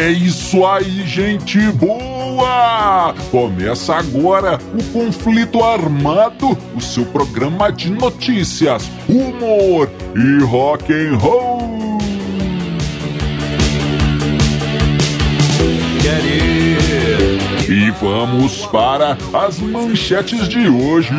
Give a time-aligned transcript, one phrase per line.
[0.00, 3.14] É isso aí, gente boa!
[3.30, 11.98] Começa agora o Conflito Armado, o seu programa de notícias, humor e rock and roll.
[17.68, 21.10] E vamos para as manchetes de hoje.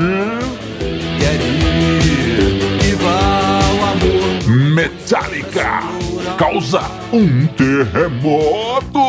[4.47, 6.00] Metallica
[6.37, 9.01] causa um terremoto.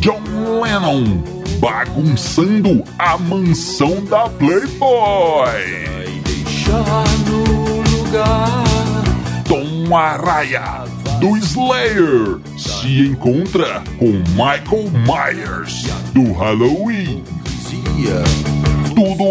[0.00, 0.22] John
[0.62, 1.22] Lennon
[1.58, 5.86] bagunçando a mansão da Playboy.
[9.44, 10.84] Tom Araya
[11.20, 17.24] do Slayer se encontra com Michael Myers do Halloween.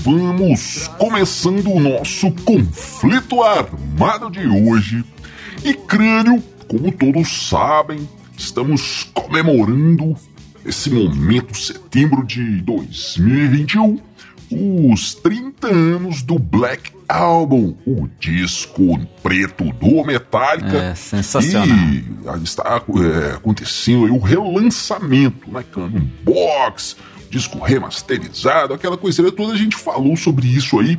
[0.00, 5.04] Vamos começando o nosso conflito armado de hoje.
[5.64, 10.16] E crânio, como todos sabem, estamos comemorando
[10.64, 14.00] esse momento, setembro de 2021,
[14.92, 20.78] os 30 anos do Black Album, o disco preto do Metallica.
[20.78, 21.66] É, sensacional.
[21.66, 25.64] E está é, acontecendo o relançamento, né?
[25.76, 26.96] Um box,
[27.30, 29.52] disco remasterizado, aquela coisa toda.
[29.52, 30.98] A gente falou sobre isso aí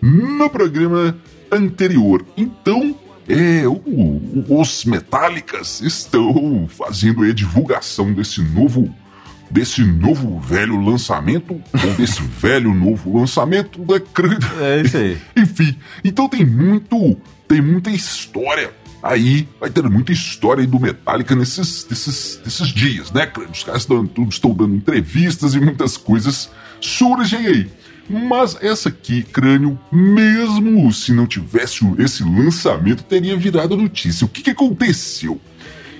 [0.00, 1.16] no programa
[1.50, 2.24] anterior.
[2.36, 2.94] Então,
[3.28, 8.92] é, o, o, os Metallicas estão fazendo a divulgação desse novo
[9.48, 14.00] desse novo velho lançamento, ou desse velho novo lançamento da
[14.60, 15.18] É isso aí.
[15.36, 18.72] Enfim, então tem muito, tem muita história
[19.02, 23.82] aí, vai ter muita história aí do Metallica nesses, nesses, nesses dias, né, Os caras
[23.82, 27.70] estão, estão dando entrevistas e muitas coisas surgem aí.
[28.08, 34.24] Mas essa aqui, Crânio, mesmo se não tivesse esse lançamento, teria virado notícia.
[34.24, 35.40] O que, que aconteceu?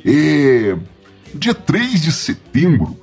[0.05, 0.77] É,
[1.35, 2.97] dia 3 de setembro,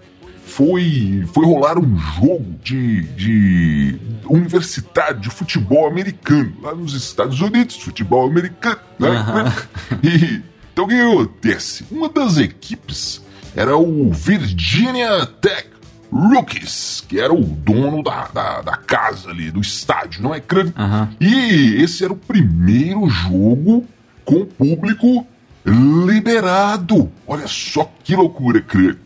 [0.54, 4.00] foi, foi rolar um jogo de, de
[4.30, 8.80] universitário de futebol americano lá nos Estados Unidos, futebol americano.
[9.00, 9.10] Né?
[9.10, 9.98] Uhum.
[10.04, 11.86] E, então o que acontece?
[11.90, 13.22] Uma das equipes
[13.56, 15.70] era o Virginia Tech
[16.12, 20.74] Rookies, que era o dono da, da, da casa ali, do estádio, não é crânio?
[20.78, 21.08] Uhum.
[21.20, 23.88] E esse era o primeiro jogo
[24.24, 25.26] com público
[25.66, 27.12] liberado.
[27.26, 29.00] Olha só que loucura, crânio.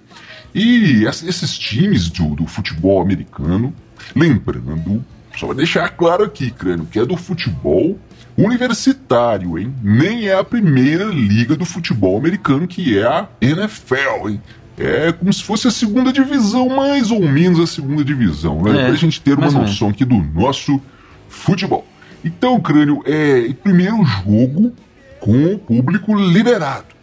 [0.54, 3.74] E esses times do, do futebol americano,
[4.16, 5.04] lembrando,
[5.36, 7.98] só vai deixar claro aqui, crânio, que é do futebol
[8.38, 9.74] universitário, hein?
[9.84, 14.42] Nem é a primeira liga do futebol americano, que é a NFL, hein?
[14.78, 18.84] É como se fosse a segunda divisão, mais ou menos a segunda divisão, né?
[18.84, 20.80] É, pra gente ter uma noção aqui do nosso
[21.28, 21.86] futebol.
[22.24, 24.72] Então, crânio, é primeiro jogo
[25.20, 26.96] com o público liberado.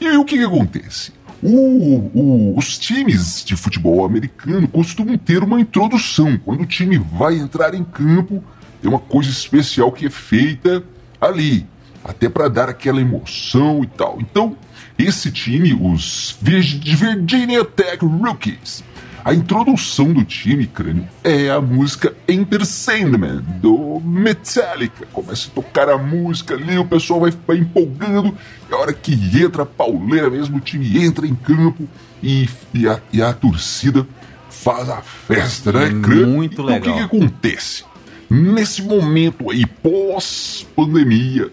[0.00, 1.12] E aí o que, que acontece?
[1.42, 6.36] O- o- os times de futebol americano costumam ter uma introdução.
[6.44, 8.42] Quando o time vai entrar em campo,
[8.82, 10.82] tem uma coisa especial que é feita
[11.20, 11.64] ali,
[12.04, 14.18] até para dar aquela emoção e tal.
[14.20, 14.56] Então,
[14.98, 18.82] esse time, os Vir- Virginia Tech Rookies,
[19.28, 25.04] a introdução do time, crânio, é a música Enter Sandman, do Metallica.
[25.12, 28.34] Começa a tocar a música ali, o pessoal vai, vai empolgando,
[28.70, 31.86] e a hora que entra a pauleira mesmo, o time entra em campo
[32.22, 34.06] e, e, a, e a torcida
[34.48, 36.28] faz a festa, né, crânio?
[36.28, 36.80] Muito então, legal.
[36.80, 37.84] O que, que acontece?
[38.30, 41.52] Nesse momento aí, pós-pandemia,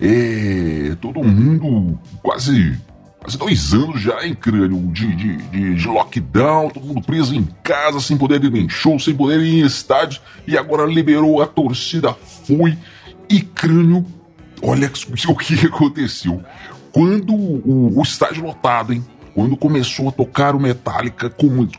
[0.00, 2.76] é, todo mundo quase
[3.22, 7.46] quase dois anos já em crânio de, de, de, de lockdown, todo mundo preso em
[7.62, 11.46] casa, sem poder ir em show, sem poder ir em estádio, e agora liberou a
[11.46, 12.12] torcida,
[12.44, 12.76] foi,
[13.30, 14.04] e crânio,
[14.60, 14.90] olha
[15.28, 16.42] o que aconteceu.
[16.90, 19.04] Quando o, o estádio lotado, hein?
[19.34, 21.30] Quando começou a tocar o Metallica,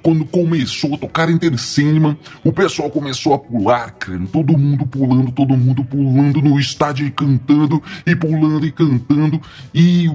[0.01, 4.27] quando começou a tocar Enter Sandman, o pessoal começou a pular, crânio.
[4.27, 9.39] Todo mundo pulando, todo mundo pulando no estádio e cantando, e pulando e cantando.
[9.73, 10.09] E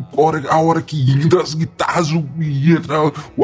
[0.51, 2.97] a hora, que entra as guitarras e entra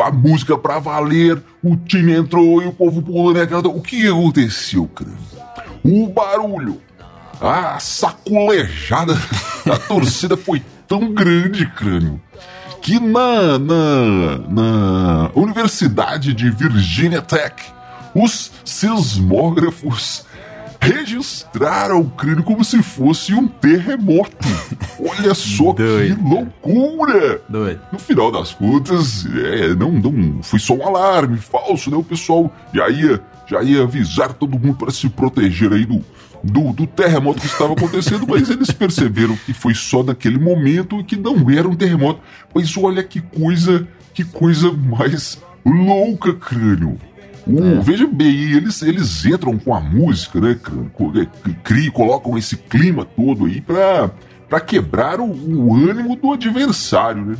[0.02, 3.68] a música pra valer, o time entrou e o povo pulando e aquela.
[3.68, 5.18] O que aconteceu, crânio?
[5.84, 6.80] O barulho
[7.40, 9.14] a sacolejada
[9.66, 12.20] da torcida foi tão grande, crânio,
[12.84, 17.54] que na, na, na Universidade de Virginia Tech,
[18.14, 20.26] os sismógrafos
[20.78, 24.36] registraram o crânio como se fosse um terremoto.
[25.00, 26.14] Olha só Doido.
[26.14, 27.40] que loucura!
[27.48, 27.80] Doido.
[27.90, 31.96] No final das contas, é, não, não foi só um alarme falso, né?
[31.96, 36.04] O pessoal já ia, já ia avisar todo mundo para se proteger aí do,
[36.44, 41.04] do, do terremoto que estava acontecendo, mas eles perceberam que foi só naquele momento e
[41.04, 42.20] que não era um terremoto.
[42.54, 46.98] Mas olha que coisa, que coisa mais louca, crânio.
[47.46, 50.56] Uh, Veja bem, eles, eles entram com a música, né,
[51.20, 51.26] é,
[51.62, 54.10] cri- colocam esse clima todo aí pra,
[54.48, 57.36] pra quebrar o, o ânimo do adversário, né?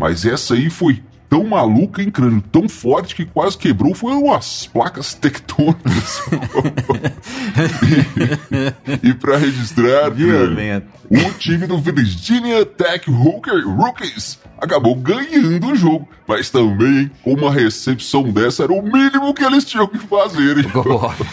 [0.00, 2.42] Mas essa aí foi tão maluca, hein, crânio?
[2.52, 6.22] Tão forte que quase quebrou foram as placas tectônicas.
[9.02, 16.08] e, e pra registrar, o time do Virginia Tech Hooker Rookies acabou ganhando o jogo.
[16.26, 20.66] Mas também, com uma recepção dessa, era o mínimo que eles tinham que fazer.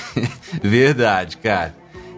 [0.62, 1.76] Verdade, cara.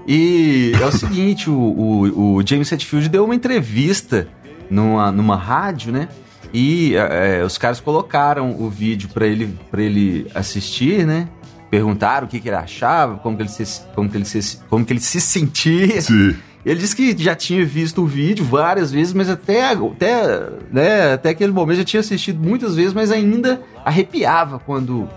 [0.07, 4.27] E é o seguinte, o, o, o James Hetfield deu uma entrevista
[4.69, 6.07] numa, numa rádio, né?
[6.53, 11.27] E é, os caras colocaram o vídeo pra ele, pra ele assistir, né?
[11.69, 14.85] Perguntaram o que, que ele achava, como que ele se, como que ele se, como
[14.85, 16.01] que ele se sentia.
[16.01, 16.35] Sim.
[16.65, 21.29] Ele disse que já tinha visto o vídeo várias vezes, mas até, até, né, até
[21.29, 25.07] aquele momento já tinha assistido muitas vezes, mas ainda arrepiava quando,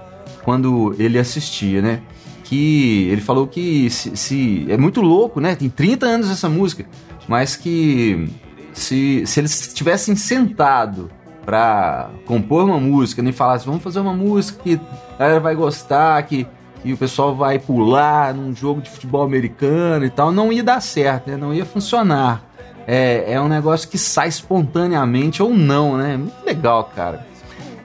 [0.45, 2.01] quando ele assistia, né?
[2.45, 5.55] Que ele falou que se, se- é muito louco, né?
[5.55, 6.85] Tem 30 anos essa música,
[7.29, 8.29] mas que
[8.73, 11.11] se, se eles tivessem sentado
[11.45, 14.81] pra compor uma música, nem falasse, vamos fazer uma música que
[15.15, 16.47] a galera vai gostar, que,
[16.83, 20.81] que o pessoal vai pular num jogo de futebol americano e tal, não ia dar
[20.81, 21.37] certo, né?
[21.37, 22.45] Não ia funcionar.
[22.87, 26.17] É, é um negócio que sai espontaneamente ou não, né?
[26.17, 27.27] Muito legal, cara.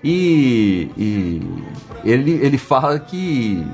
[0.04, 1.42] E, e
[2.04, 3.66] ele, ele fala que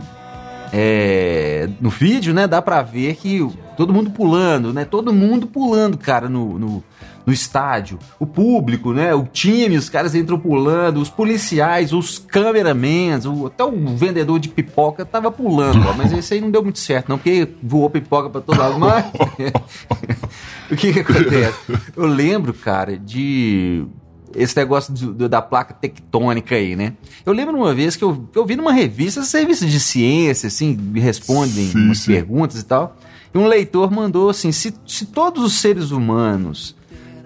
[0.73, 3.45] é, no vídeo, né, dá pra ver que
[3.75, 4.85] todo mundo pulando, né?
[4.85, 6.83] Todo mundo pulando, cara, no, no,
[7.25, 7.99] no estádio.
[8.19, 9.13] O público, né?
[9.13, 14.49] O time, os caras entram pulando, os policiais, os cameramans, o, até o vendedor de
[14.49, 18.29] pipoca tava pulando, ó, mas esse aí não deu muito certo, não, porque voou pipoca
[18.29, 19.05] pra todo lado, mas...
[20.71, 21.57] o que que acontece?
[21.95, 23.85] Eu lembro, cara, de
[24.33, 26.93] esse negócio do- da placa tectônica aí, né?
[27.25, 30.99] Eu lembro uma vez que eu, eu vi numa revista, revistas de ciência, assim, me
[30.99, 32.11] respondem Sim, umas sim.
[32.13, 32.95] perguntas e tal.
[33.33, 36.75] E um leitor mandou assim: se, se todos os seres humanos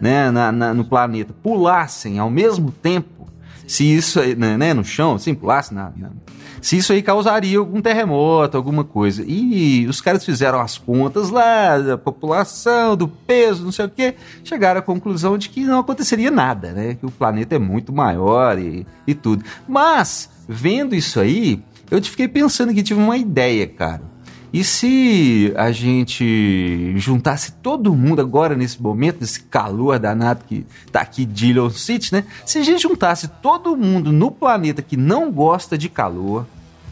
[0.06, 3.28] né, na- na- no planeta pulassem ao mesmo tempo,
[3.68, 6.12] se isso aí, né, né, no chão, assim, pulasse na, na-
[6.62, 9.24] se isso aí causaria algum terremoto, alguma coisa.
[9.28, 14.16] E os caras fizeram as contas lá, da população, do peso, não sei o quê,
[14.44, 16.96] chegaram à conclusão de que não aconteceria nada, né?
[17.00, 19.44] Que o planeta é muito maior e, e tudo.
[19.68, 21.62] Mas, vendo isso aí,
[21.92, 24.02] eu fiquei pensando que tive uma ideia, cara.
[24.56, 31.02] E se a gente juntasse todo mundo agora nesse momento, nesse calor danado que tá
[31.02, 32.24] aqui de Dillon City, né?
[32.46, 36.48] Se a gente juntasse todo mundo no planeta que não gosta de calor,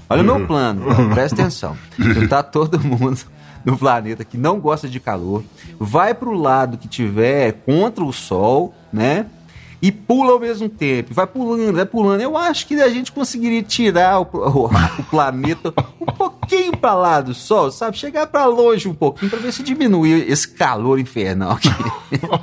[0.09, 1.77] olha o meu plano, ó, presta atenção.
[1.97, 3.17] Juntar todo mundo
[3.63, 5.41] no planeta que não gosta de calor,
[5.79, 9.25] vai pro lado que tiver contra o sol, né?
[9.85, 12.21] E pula ao mesmo tempo, vai pulando, vai pulando.
[12.21, 14.65] Eu acho que a gente conseguiria tirar o, o-
[14.99, 17.97] o planeta um pouquinho para lá do Sol, sabe?
[17.97, 21.67] Chegar para longe um pouquinho para ver se diminui esse calor infernal aqui.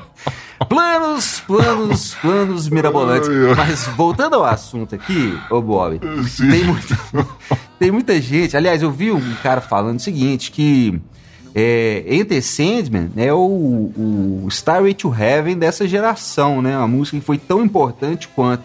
[0.68, 3.28] planos, planos, planos mirabolantes.
[3.56, 6.50] Mas voltando ao assunto aqui, ô Bob, Sim.
[6.50, 6.98] tem muita,
[7.78, 8.56] tem muita gente.
[8.56, 11.00] Aliás, eu vi um cara falando o seguinte: que
[11.54, 16.76] é, Enter Sandman é o, o Starway to Heaven dessa geração, né?
[16.76, 18.62] Uma música que foi tão importante quanto.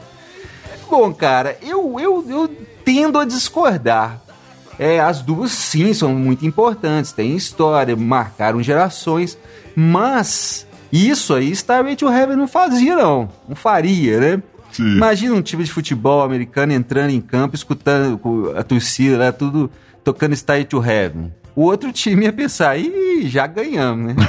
[0.89, 2.49] Bom, cara, eu, eu, eu
[2.83, 4.21] tendo a discordar.
[4.77, 9.37] É, as duas sim são muito importantes, têm história, marcaram gerações,
[9.73, 14.43] mas isso aí Starway to Heaven não fazia não, não faria, né?
[14.73, 14.83] Sim.
[14.83, 19.71] Imagina um time de futebol americano entrando em campo, escutando a torcida lá, tudo
[20.05, 21.33] tocando Starway to Heaven.
[21.55, 24.23] O outro time ia pensar, ih, já ganhamos, né?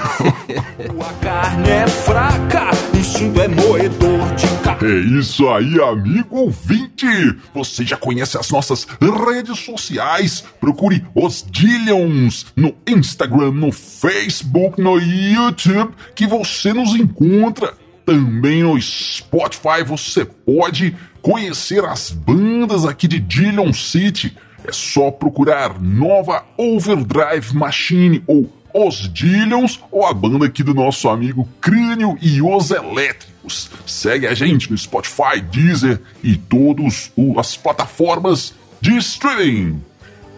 [1.04, 4.92] A carne é fraca, instinto é moedor de carne.
[4.92, 7.06] É isso aí, amigo ouvinte!
[7.52, 8.86] Você já conhece as nossas
[9.26, 10.44] redes sociais?
[10.60, 17.74] Procure os Dillions no Instagram, no Facebook, no YouTube, que você nos encontra.
[18.04, 24.36] Também no Spotify você pode conhecer as bandas aqui de Dillion City.
[24.66, 31.08] É só procurar Nova Overdrive Machine ou Os Dillions ou a banda aqui do nosso
[31.08, 33.70] amigo Crânio e os Elétricos.
[33.86, 39.80] Segue a gente no Spotify, Deezer e todas as plataformas de streaming.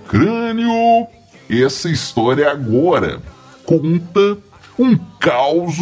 [0.06, 1.06] Crânio,
[1.48, 3.22] essa história agora
[3.64, 4.36] conta
[4.78, 5.78] um caos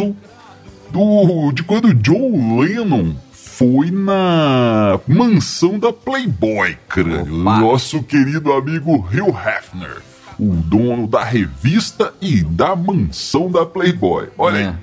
[0.89, 3.13] do de quando John Lennon
[3.57, 7.25] foi na mansão da Playboy, crânio.
[7.25, 9.97] Nosso querido amigo Hugh Hefner,
[10.39, 14.27] o dono da revista e da mansão da Playboy.
[14.37, 14.65] Olha aí.
[14.65, 14.75] É.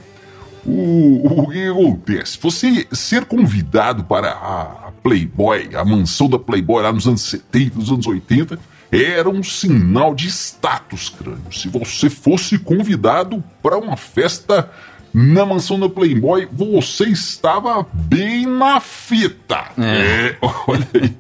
[0.67, 2.37] O, o que acontece?
[2.43, 7.79] Você ser convidado para a, a Playboy, a mansão da Playboy lá nos anos 70,
[7.79, 8.59] nos anos 80,
[8.91, 11.53] era um sinal de status, crânio.
[11.53, 14.69] Se você fosse convidado para uma festa
[15.15, 19.67] na mansão da Playboy, você estava bem na fita.
[19.79, 20.27] É.
[20.27, 21.15] É, olha aí.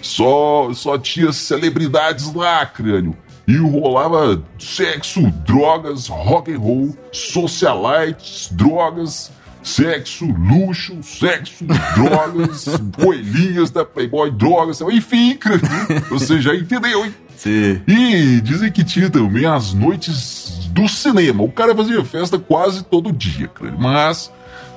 [0.00, 3.16] Só, só tinha celebridades lá, crânio.
[3.48, 11.64] E rolava sexo, drogas, rock and roll, socialites, drogas, sexo, luxo, sexo,
[11.94, 12.66] drogas,
[12.96, 15.66] coelhinhas da Playboy, drogas, enfim, crânio.
[16.08, 17.14] Você já entendeu, hein?
[17.36, 17.80] Sim.
[17.86, 20.45] E dizem que tinha também as noites
[20.76, 21.42] do cinema.
[21.42, 23.50] O cara fazia festa quase todo dia.
[23.78, 24.30] Mas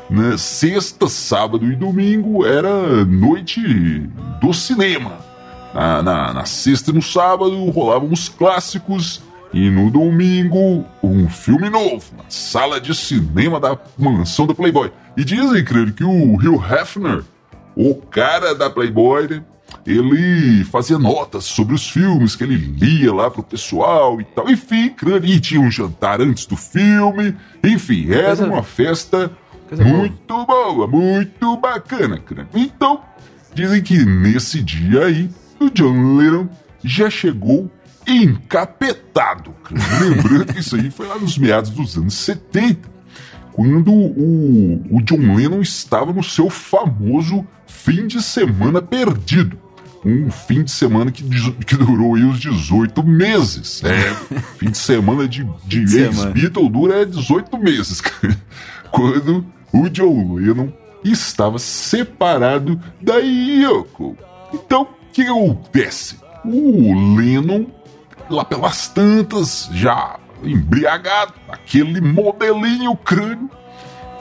[0.10, 3.62] né, sexta, sábado e domingo era noite
[4.42, 5.20] do cinema.
[5.74, 9.22] Na, na, na sexta e no sábado rolavam os clássicos.
[9.52, 14.92] E no domingo, um filme novo, na sala de cinema da mansão da Playboy.
[15.18, 17.24] E dizem, crânio, que o Hugh Hefner,
[17.76, 19.44] o cara da Playboy, né?
[19.86, 24.50] Ele fazia notas sobre os filmes que ele lia lá pro pessoal e tal.
[24.50, 27.36] Enfim, e tinha um jantar antes do filme.
[27.64, 29.32] Enfim, era Coisa- uma festa
[29.72, 29.84] boa.
[29.84, 32.50] muito boa, muito bacana, crânio.
[32.54, 33.02] Então,
[33.54, 36.48] dizem que nesse dia aí, o John Lennon
[36.84, 37.70] já chegou
[38.08, 39.54] encapetado.
[40.02, 42.90] Lembrando que isso aí foi lá nos meados dos anos 70
[43.52, 47.46] quando o, o John Lennon estava no seu famoso
[47.84, 49.58] fim de semana perdido.
[50.06, 51.24] Um fim de semana que,
[51.66, 53.84] que durou aí uns 18 meses.
[53.84, 54.14] É,
[54.58, 58.02] fim de semana de, de de ex-Beatle dura 18 meses.
[58.92, 60.70] Quando o John Lennon
[61.04, 64.18] estava separado da Yoko.
[64.54, 66.18] Então, o que, que acontece?
[66.46, 67.68] O Lennon
[68.30, 73.50] lá pelas tantas, já embriagado, aquele modelinho crânio,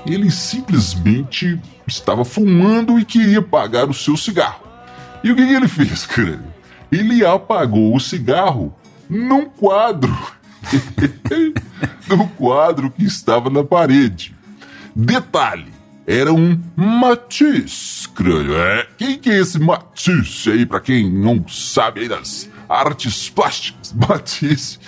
[0.07, 4.67] ele simplesmente estava fumando e queria pagar o seu cigarro.
[5.23, 6.53] E o que, que ele fez, crânio?
[6.91, 8.75] Ele apagou o cigarro
[9.09, 10.17] num quadro.
[12.09, 14.35] num quadro que estava na parede.
[14.95, 15.73] Detalhe,
[16.09, 18.57] era um Matisse, crânio.
[18.57, 18.87] É.
[18.97, 23.93] Quem que é esse Matisse aí, pra quem não sabe aí das artes plásticas?
[24.09, 24.79] Matisse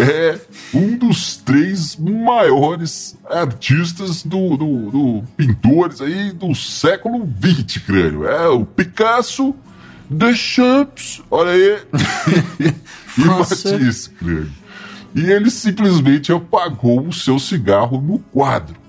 [0.00, 0.38] é
[0.72, 8.24] um dos três maiores artistas do, do, do pintores aí do século XX, crânio.
[8.24, 9.56] É o Picasso,
[10.08, 11.82] Deschamps, olha aí,
[13.18, 13.20] e.
[13.20, 14.52] Matisse, crânio.
[15.12, 18.87] E ele simplesmente apagou o seu cigarro no quadro.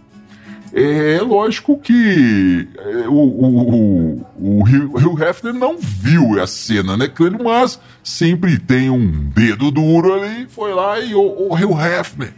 [0.73, 7.07] É lógico que é, o, o, o, o Hugh Hefner não viu a cena, né,
[7.07, 7.43] crânio?
[7.43, 12.33] Mas sempre tem um dedo duro ali, foi lá e o, o Hugh Hefner.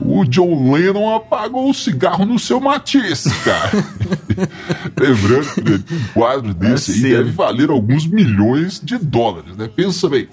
[0.00, 3.70] O John Lennon apagou o cigarro no seu Matisse, cara.
[4.98, 7.16] Lembrando que um quadro desse aí sério.
[7.18, 9.68] deve valer alguns milhões de dólares, né?
[9.74, 10.28] Pensa bem.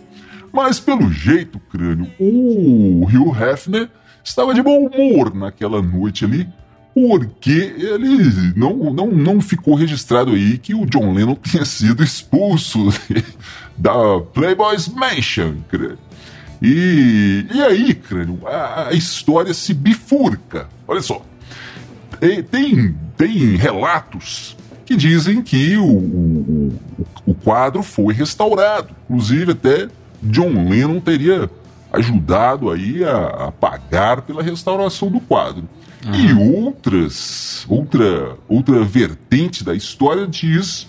[0.51, 3.89] Mas pelo jeito, crânio, o Hugh Hefner
[4.23, 6.47] estava de bom humor naquela noite ali,
[6.93, 12.89] porque ele não, não, não ficou registrado aí que o John Lennon tinha sido expulso
[13.77, 13.93] da
[14.33, 15.55] Playboy's Mansion.
[16.61, 20.67] E, e aí, crânio, a, a história se bifurca.
[20.87, 21.25] Olha só.
[22.51, 24.55] Tem, tem relatos
[24.85, 28.89] que dizem que o, o, o- o quadro foi restaurado.
[29.09, 29.87] Inclusive, até
[30.21, 31.49] John Lennon teria
[31.91, 35.63] ajudado aí a, a pagar pela restauração do quadro.
[36.13, 36.33] E
[36.65, 40.87] outras, outra, outra vertente da história diz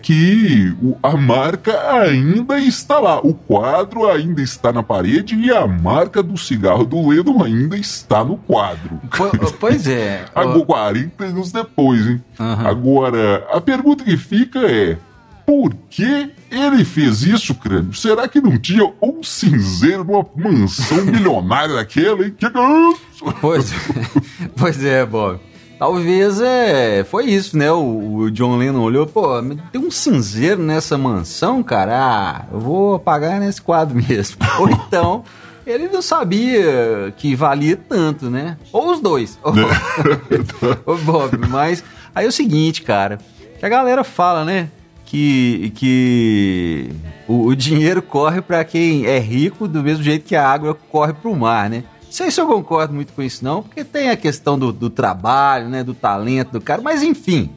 [0.00, 3.20] que a marca ainda está lá.
[3.20, 8.24] O quadro ainda está na parede e a marca do cigarro do Lennon ainda está
[8.24, 9.00] no quadro.
[9.16, 10.24] Po- Pois é.
[10.34, 12.22] Agora, 40 anos depois, hein?
[12.38, 12.66] Aham.
[12.68, 14.96] Agora, a pergunta que fica é:
[15.46, 17.94] por que ele fez isso, crânio?
[17.94, 22.34] Será que não tinha um cinzeiro numa mansão milionária daquela, hein?
[22.36, 23.34] Que que é isso?
[23.40, 23.72] Pois,
[24.56, 25.40] pois é, Bob.
[25.78, 27.72] Talvez é, foi isso, né?
[27.72, 29.26] O, o John Lennon olhou, pô,
[29.72, 31.92] tem um cinzeiro nessa mansão, cara.
[31.92, 34.36] Ah, eu vou apagar nesse quadro mesmo.
[34.60, 35.24] Ou então,
[35.66, 38.56] ele não sabia que valia tanto, né?
[38.72, 39.40] Ou os dois.
[39.42, 39.50] Ô,
[41.02, 41.82] Bob, mas
[42.14, 43.18] aí é o seguinte, cara,
[43.58, 44.68] que a galera fala, né?
[45.12, 46.88] Que, que
[47.28, 51.12] o, o dinheiro corre para quem é rico do mesmo jeito que a água corre
[51.12, 51.84] pro mar, né?
[52.02, 54.88] Não sei se eu concordo muito com isso, não, porque tem a questão do, do
[54.88, 55.84] trabalho, né?
[55.84, 57.50] Do talento do cara, mas enfim,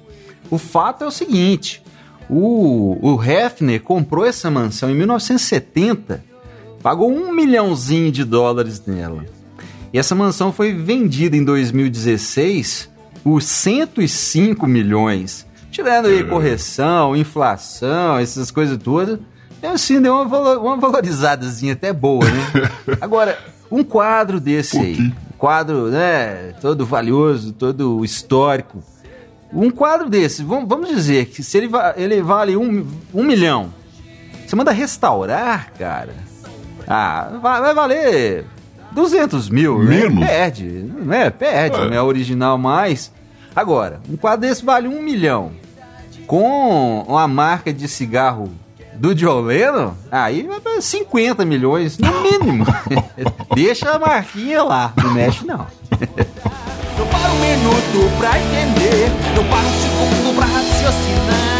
[0.51, 1.81] o fato é o seguinte:
[2.29, 6.25] o, o Hefner comprou essa mansão em 1970,
[6.83, 9.23] pagou um milhãozinho de dólares nela.
[9.93, 12.89] E essa mansão foi vendida em 2016
[13.23, 15.47] por 105 milhões.
[15.75, 19.19] Tirando aí correção, inflação, essas coisas todas,
[19.61, 22.69] é assim, deu uma, valo- uma valorizadazinha até boa, né?
[23.01, 23.37] Agora,
[23.69, 28.81] um quadro desse aí, um quadro, né, todo valioso, todo histórico,
[29.51, 33.73] um quadro desse, vamos, dizer que se ele, va- ele vale um, um milhão,
[34.47, 36.13] você manda restaurar, cara,
[36.87, 38.45] ah, vai, valer
[38.93, 40.01] 200 mil, né?
[40.07, 40.25] Menos?
[40.25, 41.29] Perde, né?
[41.29, 41.85] Perde, É.
[41.85, 43.11] não é original mais.
[43.55, 45.51] Agora, um quadro desse vale um milhão.
[46.27, 48.51] Com uma marca de cigarro
[48.95, 52.65] do John Lennon, aí vai pra 50 milhões, no mínimo.
[53.53, 55.67] Deixa a marquinha lá, não mexe não.
[56.97, 61.55] Não para um minuto pra entender, não para um segundo pra raciocinar.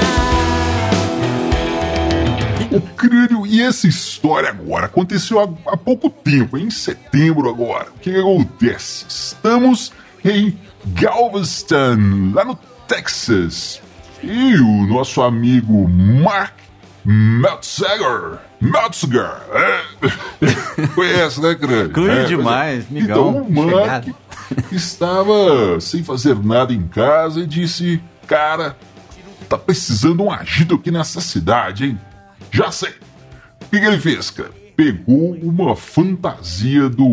[2.72, 7.90] O crânio, e essa história agora aconteceu há, há pouco tempo, em setembro agora.
[7.96, 9.06] O que, que acontece?
[9.08, 9.94] Estamos
[10.24, 12.56] em Galveston, lá no
[12.88, 13.82] Texas.
[14.26, 16.54] E o nosso amigo Mark
[17.06, 18.40] Meltzeger.
[18.60, 19.30] Meltzeger.
[19.54, 20.88] É.
[20.96, 21.90] Conhece, né, crânio?
[21.92, 23.04] Crânio É, demais, pois é.
[23.04, 23.52] Então o
[23.86, 24.08] Mark
[24.72, 28.76] estava sem fazer nada em casa e disse: Cara,
[29.48, 32.00] tá precisando um agito aqui nessa cidade, hein?
[32.52, 32.94] Já sei.
[33.62, 34.52] O que, que ele fez, cara?
[34.76, 37.08] Pegou uma fantasia do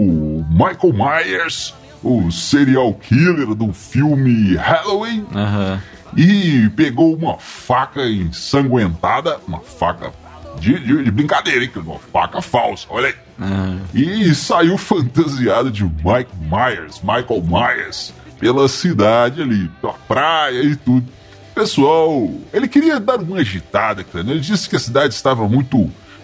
[0.50, 5.80] Michael Myers, o serial killer do filme Halloween, Aham.
[6.16, 10.12] E pegou uma faca ensanguentada, uma faca
[10.58, 11.70] de, de- de brincadeira, hein?
[11.76, 13.14] Uma faca falsa, olha aí.
[13.40, 13.80] aham.
[13.94, 21.06] E saiu fantasiado de Mike Myers, Michael Myers, pela cidade ali, pela praia e tudo.
[21.54, 24.24] Pessoal, ele queria dar uma agitada, cara.
[24.24, 24.32] né?
[24.32, 25.78] Ele disse que a cidade estava muito,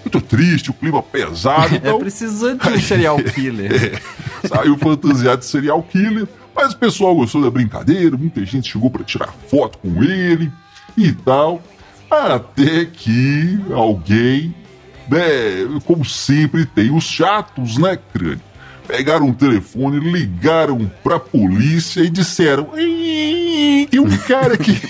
[0.05, 1.74] muito triste, o clima pesado.
[1.74, 4.01] É Então, precisando de um serial killer.
[4.46, 6.27] saiu fantasiado de serial killer.
[6.60, 10.50] Mas o pessoal gostou da brincadeira, muita gente chegou para tirar foto com ele
[10.96, 11.62] e tal.
[12.10, 14.52] Até que alguém,
[15.08, 15.20] né,
[15.86, 18.40] como sempre tem os chatos, né, crânio?
[18.88, 24.80] Pegaram o telefone, ligaram pra polícia e disseram: "Ih, tem um cara aqui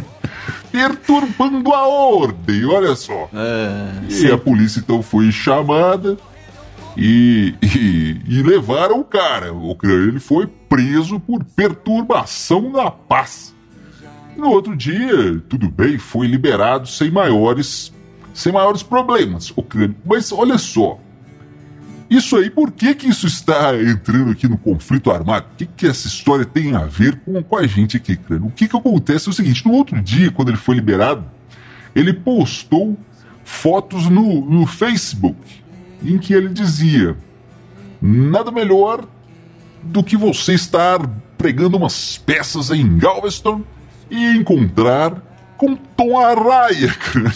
[0.70, 3.30] perturbando a ordem, olha só.
[3.32, 6.18] É, E a polícia então foi chamada
[6.96, 9.52] e, e, e levaram o cara.
[9.82, 13.54] Ele foi preso por perturbação da paz.
[14.36, 17.92] No outro dia, tudo bem, foi liberado sem maiores,
[18.32, 19.52] sem maiores problemas.
[20.04, 20.98] Mas olha só.
[22.08, 25.46] Isso aí, por que que isso está entrando aqui no conflito armado?
[25.52, 28.46] O que que essa história tem a ver com, com a gente aqui, crânio?
[28.46, 31.24] O que que acontece é o seguinte, no outro dia, quando ele foi liberado,
[31.96, 32.96] ele postou
[33.42, 35.65] fotos no, no Facebook
[36.02, 37.16] em que ele dizia:
[38.00, 39.04] nada melhor
[39.82, 40.98] do que você estar
[41.38, 43.62] pregando umas peças em Galveston
[44.10, 45.22] e encontrar
[45.56, 46.92] com Tom Araya.
[46.94, 47.32] cara."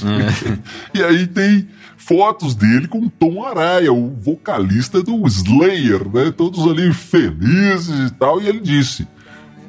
[0.94, 6.32] e aí tem fotos dele com Tom Araya, o vocalista do Slayer, né?
[6.36, 8.40] Todos ali felizes e tal.
[8.40, 9.06] E ele disse: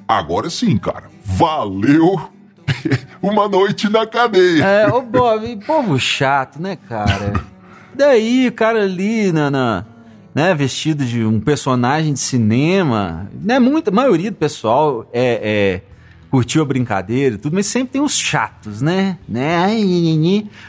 [0.08, 2.20] agora sim, cara, valeu
[3.22, 4.64] uma noite na cadeia.
[4.64, 7.34] É, ô Bob, povo chato, né, cara?
[7.94, 9.86] Daí, o cara ali na,
[10.34, 15.82] né, vestido de um personagem de cinema, né, muita a maioria do pessoal é, é,
[16.30, 19.18] curtiu a brincadeira e tudo, mas sempre tem os chatos, né?
[19.28, 19.68] né?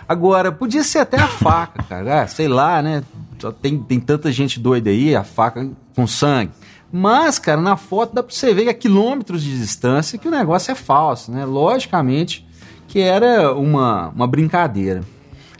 [0.08, 3.04] Agora, podia ser até a faca, cara, ah, sei lá, né?
[3.38, 6.52] Só tem, tem tanta gente doida aí, a faca com sangue.
[6.92, 10.30] Mas, cara, na foto dá pra você ver que a quilômetros de distância que o
[10.30, 11.44] negócio é falso, né?
[11.44, 12.46] Logicamente
[12.86, 15.00] que era uma, uma brincadeira.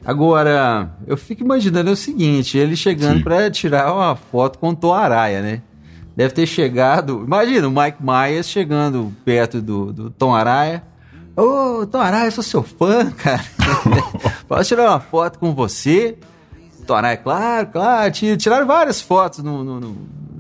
[0.04, 4.92] Agora, eu fico imaginando o seguinte, ele chegando pra tirar uma foto com o Tom
[4.92, 5.62] Araya, né?
[6.16, 7.22] Deve ter chegado.
[7.24, 10.82] Imagina o Mike Myers chegando perto do, do Tom Araya.
[11.36, 13.42] Ô, Tom Araya, eu sou seu fã, cara.
[14.48, 16.18] Posso tirar uma foto com você?
[16.86, 18.10] Tom Araya, claro, claro.
[18.12, 19.62] Tira- Tiraram várias fotos no.
[19.64, 19.96] no- no-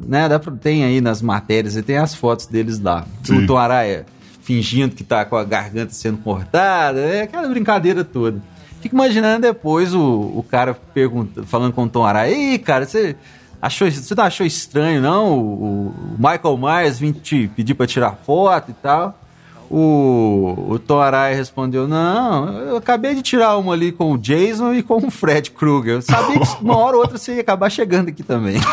[0.06, 0.28] né?
[0.28, 3.06] Dá pra- tem aí nas matérias, e tem as fotos deles lá.
[3.22, 3.44] Sim.
[3.44, 4.04] O Tom Araya
[4.42, 8.42] fingindo que tá com a garganta sendo cortada, é aquela brincadeira toda.
[8.82, 13.16] Fico imaginando depois o, o cara pergunta, falando com o Tom Araya, Ei, cara, você
[13.62, 15.38] Achou, você não achou estranho, não?
[15.38, 19.16] O, Michael Myers vir te pedir pra tirar foto e tal.
[19.70, 24.74] O, o Tom Araya respondeu: Não, eu acabei de tirar uma ali com o Jason
[24.74, 25.94] e com o Fred Krueger.
[25.94, 28.56] Eu sabia que uma hora ou outra você ia acabar chegando aqui também.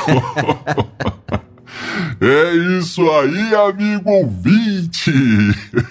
[2.21, 5.11] É isso aí, amigo ouvinte!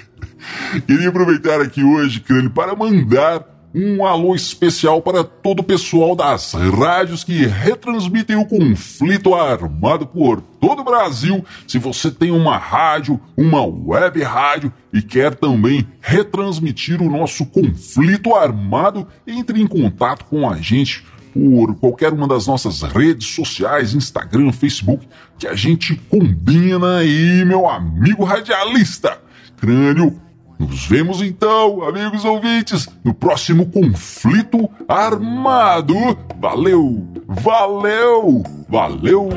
[0.86, 6.52] Queria aproveitar aqui hoje, Crânio, para mandar um alô especial para todo o pessoal das
[6.52, 11.44] rádios que retransmitem o conflito armado por todo o Brasil.
[11.66, 18.34] Se você tem uma rádio, uma web rádio e quer também retransmitir o nosso conflito
[18.34, 24.50] armado, entre em contato com a gente por qualquer uma das nossas redes sociais, Instagram,
[24.50, 25.06] Facebook,
[25.38, 29.20] que a gente combina aí, meu amigo radialista.
[29.56, 30.20] Crânio
[30.58, 35.94] nos vemos então, amigos ouvintes, no próximo conflito armado.
[36.40, 39.28] Valeu, valeu, valeu.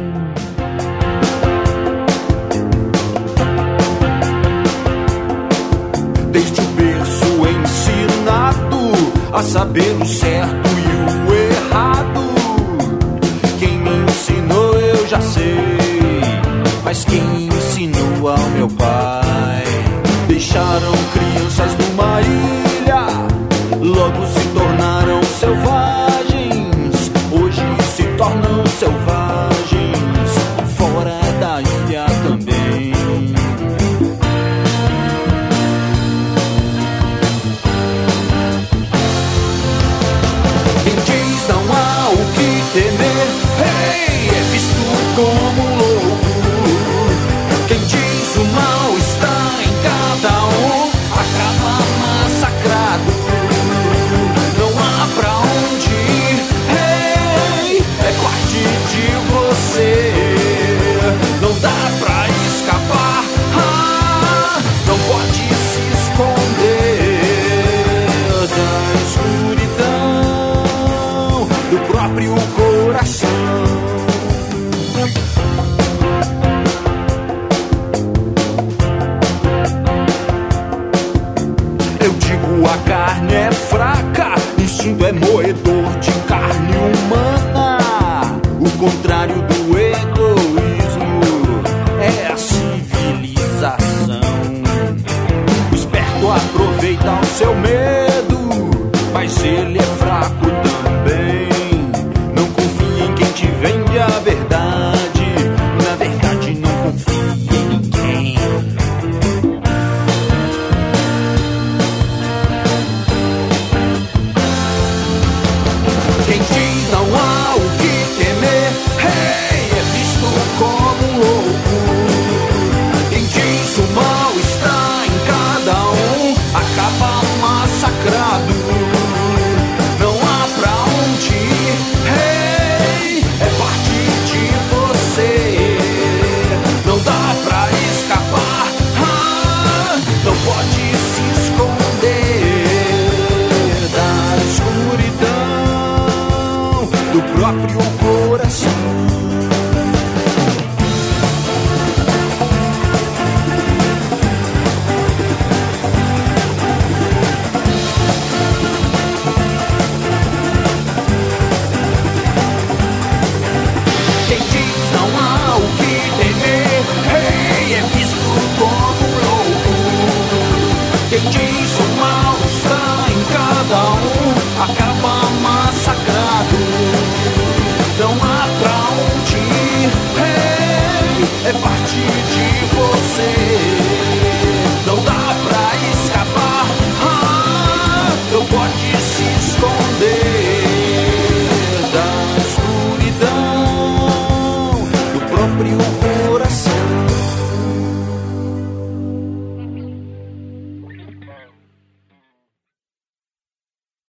[6.32, 8.92] Desde o berço ensinado
[9.34, 12.22] a saber o certo e o errado.
[13.60, 15.56] Quem me ensinou eu já sei,
[16.84, 19.71] mas quem ensinou ao meu pai?
[20.42, 21.31] Deixaram crianças